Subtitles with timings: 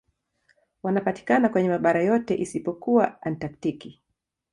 [0.83, 4.01] Wanapatikana kwenye mabara yote isipokuwa Antaktiki.